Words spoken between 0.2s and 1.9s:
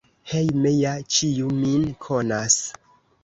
Hejme ja ĉiu min